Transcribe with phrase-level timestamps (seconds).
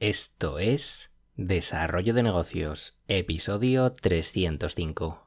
[0.00, 5.24] Esto es Desarrollo de Negocios, episodio 305.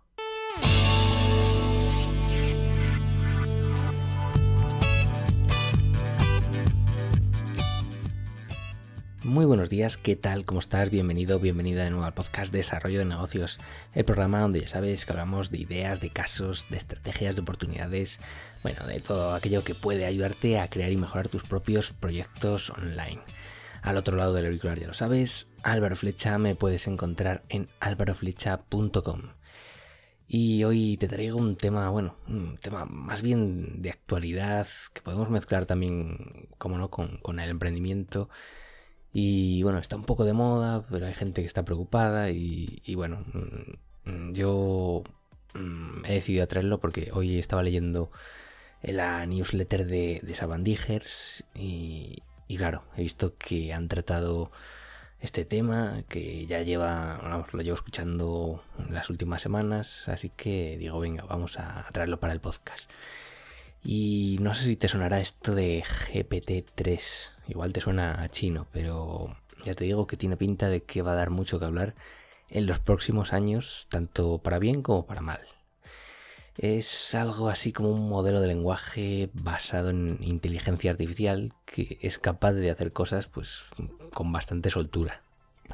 [9.24, 10.44] Muy buenos días, ¿qué tal?
[10.44, 10.90] ¿Cómo estás?
[10.90, 13.60] Bienvenido, bienvenida de nuevo al podcast Desarrollo de Negocios,
[13.94, 18.20] el programa donde ya sabes que hablamos de ideas, de casos, de estrategias, de oportunidades,
[18.64, 23.22] bueno, de todo aquello que puede ayudarte a crear y mejorar tus propios proyectos online.
[23.88, 29.22] Al otro lado del auricular ya lo sabes, Álvaro Flecha me puedes encontrar en álvaroflecha.com.
[30.28, 35.30] Y hoy te traigo un tema, bueno, un tema más bien de actualidad, que podemos
[35.30, 38.28] mezclar también, como no, con, el emprendimiento.
[39.14, 43.24] Y bueno, está un poco de moda, pero hay gente que está preocupada y, bueno,
[44.04, 45.04] mm, yo
[45.54, 48.12] mm, he decidido traerlo porque hoy estaba leyendo
[48.82, 51.02] la newsletter de, de
[51.56, 54.52] y, y claro, he visto que han tratado
[55.20, 61.24] este tema que ya lleva, lo llevo escuchando las últimas semanas, así que digo, venga,
[61.26, 62.90] vamos a traerlo para el podcast.
[63.84, 69.36] Y no sé si te sonará esto de GPT-3, igual te suena a chino, pero
[69.64, 71.96] ya te digo que tiene pinta de que va a dar mucho que hablar
[72.50, 75.42] en los próximos años, tanto para bien como para mal.
[76.58, 82.54] Es algo así como un modelo de lenguaje basado en inteligencia artificial que es capaz
[82.54, 83.66] de hacer cosas pues
[84.14, 85.22] con bastante soltura.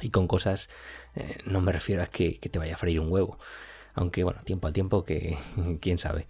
[0.00, 0.68] Y con cosas,
[1.14, 3.38] eh, no me refiero a que, te vaya a freír un huevo.
[3.94, 5.38] Aunque bueno, tiempo al tiempo que
[5.80, 6.26] quién sabe.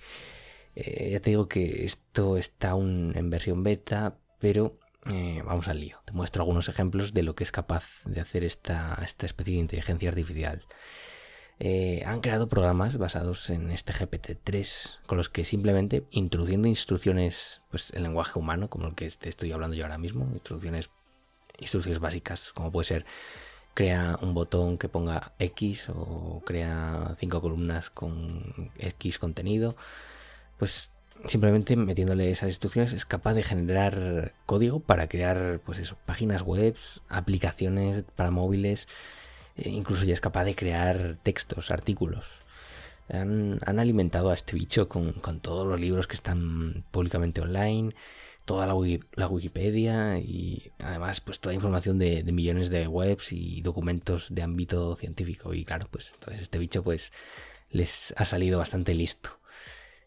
[0.76, 4.78] Eh, ya te digo que esto está en versión beta, pero
[5.12, 5.98] eh, vamos al lío.
[6.04, 9.60] Te muestro algunos ejemplos de lo que es capaz de hacer esta, esta especie de
[9.60, 10.64] inteligencia artificial.
[11.60, 17.92] Eh, han creado programas basados en este GPT-3 con los que simplemente introduciendo instrucciones pues
[17.94, 20.90] en lenguaje humano, como el que estoy hablando yo ahora mismo, instrucciones,
[21.58, 23.06] instrucciones básicas, como puede ser
[23.74, 29.76] crea un botón que ponga X o crea cinco columnas con X contenido,
[30.58, 30.90] pues
[31.26, 36.76] simplemente metiéndole esas instrucciones es capaz de generar código para crear pues eso, páginas web,
[37.08, 38.88] aplicaciones para móviles,
[39.56, 42.26] eh, incluso ya es capaz de crear textos, artículos.
[43.08, 47.92] Han, alimentado a este bicho con, todos los libros que están públicamente online,
[48.44, 48.74] toda la,
[49.28, 55.54] Wikipedia y además pues toda información de, millones de webs y documentos de ámbito científico.
[55.54, 57.12] Y claro, pues entonces este bicho pues
[57.70, 59.38] les ha salido bastante listo.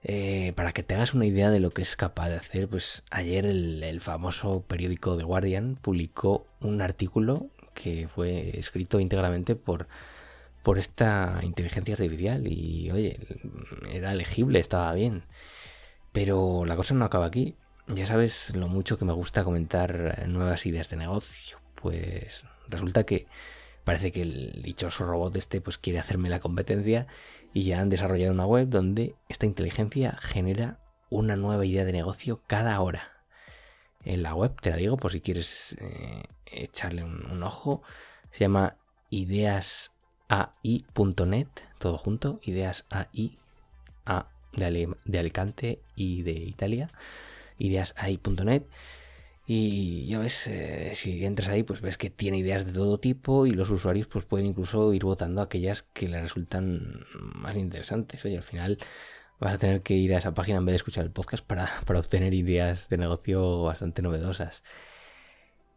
[0.04, 3.04] Eh, para que te hagas una idea de lo que es capaz de hacer, pues
[3.12, 9.88] ayer el, el famoso periódico The Guardian publicó un artículo que fue escrito íntegramente por,
[10.64, 13.20] por esta inteligencia artificial y oye,
[13.94, 15.24] era legible, estaba bien.
[16.12, 17.56] Pero la cosa no acaba aquí.
[17.88, 21.60] Ya sabes lo mucho que me gusta comentar nuevas ideas de negocio.
[21.76, 23.28] Pues resulta que
[23.84, 27.08] parece que el dichoso robot este pues quiere hacerme la competencia
[27.54, 32.42] y ya han desarrollado una web donde esta inteligencia genera una nueva idea de negocio
[32.48, 33.17] cada hora
[34.08, 37.84] en la web, te la digo por si quieres eh, echarle un, ojo.
[38.32, 38.78] Se llama
[39.10, 39.90] ideasai.net,
[41.78, 43.38] todo junto, ideasai
[44.06, 46.90] A de, de Alicante y de Italia,
[47.60, 48.64] ideasai.net.
[49.50, 53.46] Y ya ves, eh, si entras ahí, pues ves que tiene ideas de todo tipo
[53.46, 58.24] y los usuarios pues pueden incluso ir votando aquellas que les resultan más interesantes.
[58.26, 58.78] Oye, al final
[59.40, 61.70] vas a tener que ir a esa página en vez de escuchar el podcast para,
[61.88, 64.64] obtener ideas de negocio bastante novedosas.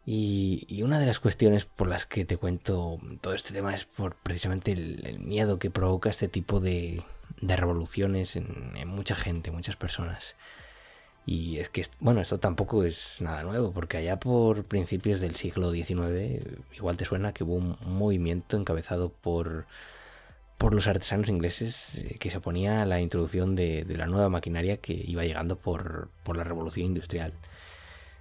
[0.06, 4.16] Y, una de las cuestiones por las que te cuento todo este tema es por
[4.16, 7.02] precisamente el, miedo que provoca este tipo de,
[7.42, 10.36] revoluciones en, mucha gente, muchas personas.
[11.26, 15.70] Y es que, bueno, esto tampoco es nada nuevo, porque allá por principios del siglo
[15.70, 16.44] XIX,
[16.74, 19.66] igual te suena que hubo un movimiento encabezado por
[20.60, 24.76] por los artesanos ingleses eh, que se oponía a la introducción de, la nueva maquinaria
[24.76, 27.32] que iba llegando por, la revolución industrial.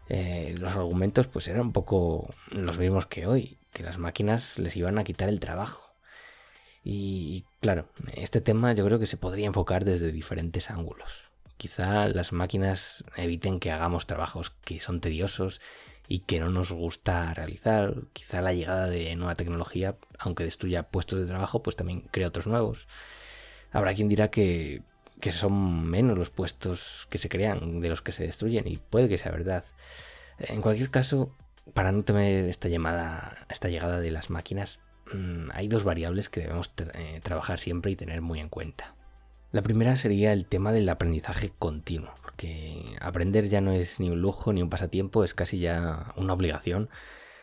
[0.07, 4.77] Eh, los argumentos pues eran un poco los mismos que hoy, que las máquinas les
[4.77, 5.93] iban a quitar el trabajo.
[6.81, 11.29] Y claro, este tema yo creo que se podría enfocar desde diferentes ángulos.
[11.57, 15.59] Quizá las máquinas eviten que hagamos trabajos que son tediosos
[16.09, 17.93] y que no nos gusta realizar.
[18.13, 22.47] Quizá la llegada de nueva tecnología, aunque destruya puestos de trabajo, pues también crea otros
[22.47, 22.87] nuevos.
[23.71, 24.81] Habrá quien dirá que,
[25.31, 29.19] son menos los puestos que se crean de los que se destruyen y puede que
[29.19, 29.63] sea verdad.
[30.39, 31.35] En cualquier caso,
[31.75, 34.79] para no temer esta llamada, esta llegada de las máquinas,
[35.13, 38.95] mm, hay dos variables que debemos eh, trabajar siempre y tener muy en cuenta.
[39.51, 44.21] La primera sería el tema del aprendizaje continuo, porque aprender ya no es ni un
[44.21, 46.89] lujo ni un pasatiempo, es casi ya una obligación,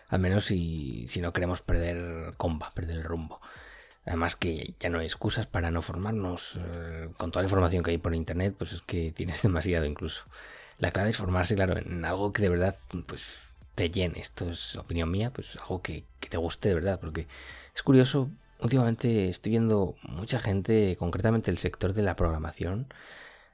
[0.08, 3.41] Al menos si, si no queremos perder comba, perder el rumbo.
[4.06, 6.61] Además que ya no hay excusas para no formarnos.
[6.62, 10.23] Eh, con toda la información que hay por internet, pues es que tienes demasiado incluso.
[10.79, 12.76] La clave es formarse, claro, en algo que de verdad
[13.06, 14.20] pues te llene.
[14.20, 17.00] Esto es opinión mía, pues algo que, que te guste de verdad.
[17.00, 17.26] Porque
[17.75, 18.31] es curioso,
[18.61, 22.88] últimamente estoy viendo mucha gente, concretamente el sector de la programación,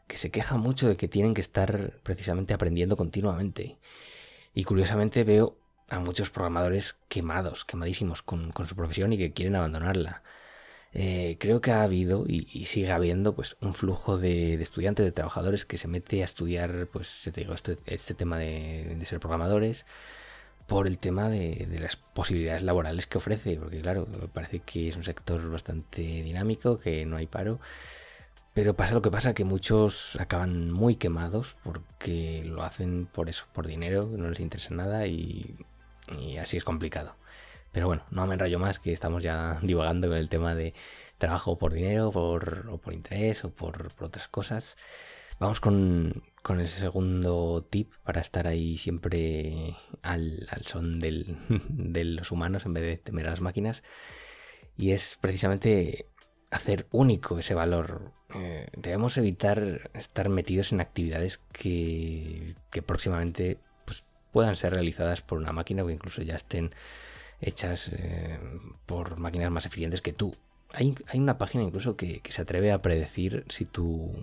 [0.07, 3.79] que se queja mucho de que tienen que estar precisamente aprendiendo continuamente.
[4.55, 5.57] Y curiosamente veo
[5.89, 10.23] a muchos programadores quemados, quemadísimos con, su profesión y que quieren abandonarla.
[10.95, 15.65] Eh, creo que ha habido y, sigue habiendo pues un flujo de, estudiantes, de trabajadores
[15.65, 19.87] que se mete a estudiar, pues te digo, este, este tema de, ser programadores
[20.73, 24.97] por el tema de, las posibilidades laborales que ofrece, porque claro, me parece que es
[24.97, 27.61] un sector bastante dinámico, que no hay paro,
[28.55, 33.45] pero pasa lo que pasa, que muchos acaban muy quemados porque lo hacen por eso,
[33.53, 35.57] por dinero, no les interesa nada y
[36.41, 37.17] así es complicado.
[37.73, 40.75] Pero bueno, no me enrollo más, que estamos ya divagando con el tema de
[41.19, 44.77] trabajo por dinero, por, o por interés, o por, otras cosas.
[45.39, 51.37] Vamos con, con, el segundo tip para estar ahí siempre al, son del,
[51.69, 53.83] de los humanos en vez de temer a las máquinas.
[54.77, 56.07] Y es precisamente
[56.51, 58.13] hacer único ese valor.
[58.35, 65.39] Eh, debemos evitar estar metidos en actividades que, que próximamente pues, puedan ser realizadas por
[65.39, 66.75] una máquina o incluso ya estén
[67.41, 68.39] hechas eh,
[68.87, 70.35] por máquinas más eficientes que tú.
[70.75, 73.69] Hay, una página incluso que, se atreve a predecir si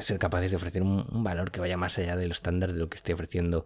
[0.00, 2.88] ser capaces de ofrecer un, valor que vaya más allá de los estándares de lo
[2.88, 3.64] que esté ofreciendo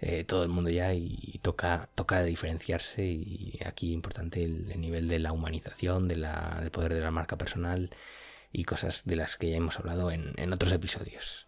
[0.00, 5.18] eh, todo el mundo ya y, toca, toca diferenciarse y aquí importante el, nivel de
[5.18, 6.26] la humanización, del
[6.72, 7.90] poder de la marca personal
[8.52, 11.46] y cosas de las que ya hemos hablado en, otros episodios.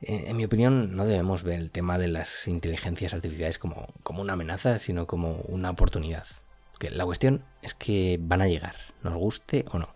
[0.00, 4.22] Eh, en mi opinión, no debemos ver el tema de las inteligencias artificiales como, como
[4.22, 6.26] una amenaza, sino como una oportunidad.
[6.78, 9.94] Que la cuestión es que van a llegar, nos guste o no.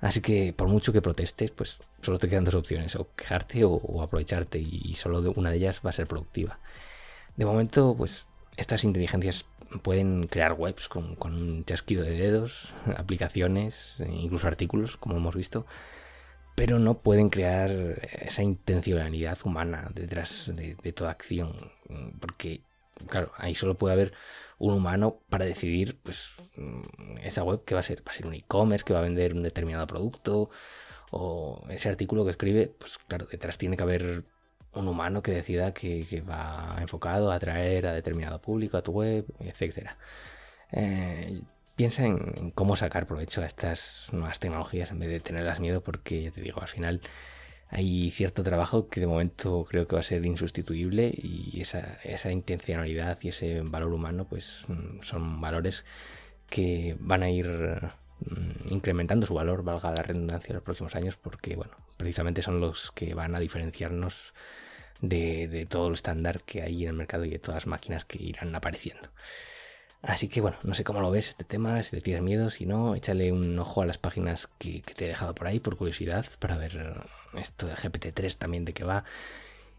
[0.00, 4.02] Así que por mucho que protestes, pues solo te quedan dos opciones, o quejarte o,
[4.02, 6.58] aprovecharte, y solo una de ellas va a ser productiva.
[7.36, 9.44] De momento, pues estas inteligencias
[9.82, 15.66] pueden crear webs con, un chasquido de dedos, aplicaciones, incluso artículos, como hemos visto,
[16.54, 17.70] pero no pueden crear
[18.20, 21.70] esa intencionalidad humana detrás de, toda acción,
[22.18, 22.62] porque,
[23.06, 24.12] claro, ahí solo puede haber
[24.58, 26.32] un humano para decidir, pues,
[27.22, 29.34] esa web que va a ser, va a ser un e-commerce, que va a vender
[29.34, 30.50] un determinado producto,
[31.10, 34.24] o ese artículo que escribe, pues, claro, detrás tiene que haber
[34.74, 39.26] un humano que decida que, va enfocado a atraer a determinado público a tu web,
[39.40, 39.90] etc.
[40.72, 41.42] Eh,
[41.76, 46.24] piensa en cómo sacar provecho a estas nuevas tecnologías en vez de tenerlas miedo porque,
[46.24, 47.00] ya te digo, al final
[47.70, 53.18] hay cierto trabajo que de momento creo que va a ser insustituible y esa, intencionalidad
[53.22, 55.84] y ese valor humano pues mm, son valores
[56.48, 61.16] que van a ir mm, incrementando su valor, valga la redundancia, en los próximos años
[61.16, 64.32] porque, bueno, precisamente son los que van a diferenciarnos
[65.00, 68.22] de, todo el estándar que hay en el mercado y de todas las máquinas que
[68.22, 69.10] irán apareciendo.
[70.02, 72.66] Así que bueno, no sé cómo lo ves este tema, si le tienes miedo, si
[72.66, 76.24] no, échale un ojo a las páginas que, te he dejado por ahí por curiosidad
[76.38, 77.02] para ver
[77.34, 79.04] esto de GPT-3 también de qué va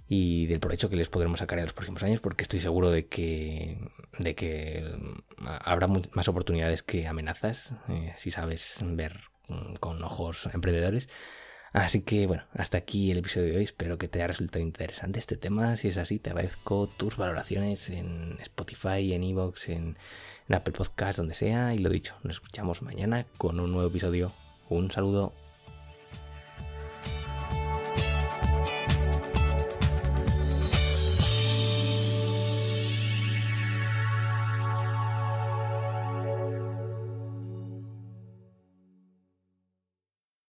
[0.10, 3.06] y del provecho que les podremos sacar en los próximos años porque estoy seguro de
[3.06, 3.78] que,
[4.18, 4.84] de que
[5.64, 11.08] habrá más oportunidades que amenazas eh, si sabes ver mm, con ojos emprendedores.
[11.72, 13.64] Así que bueno, hasta aquí el episodio de hoy.
[13.64, 15.78] Espero que te haya resultado interesante este tema.
[15.78, 19.98] Si es así, te agradezco tus valoraciones en Spotify, en Evox, en,
[20.50, 21.76] Apple Podcast, donde sea.
[21.76, 24.32] Y lo dicho, nos escuchamos mañana con un nuevo episodio.
[24.70, 25.34] Un saludo.